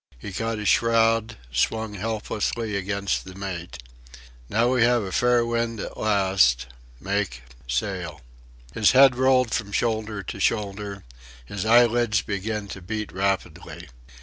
He 0.17 0.33
caught 0.33 0.57
a 0.57 0.65
shroud, 0.65 1.37
swung 1.53 1.93
helplessly 1.93 2.75
against 2.75 3.23
the 3.23 3.35
mate... 3.35 3.83
"now 4.49 4.73
we 4.73 4.81
have 4.81 5.03
a 5.03 5.11
fair 5.11 5.45
wind 5.45 5.79
at 5.79 5.95
last 5.95 6.65
Make 6.99 7.43
sail." 7.67 8.21
His 8.73 8.93
head 8.93 9.13
rolled 9.15 9.53
from 9.53 9.71
shoulder 9.71 10.23
to 10.23 10.39
shoulder. 10.39 11.03
His 11.45 11.65
eyelids 11.67 12.23
began 12.23 12.67
to 12.69 12.81
beat 12.81 13.11
rapidly. 13.11 13.89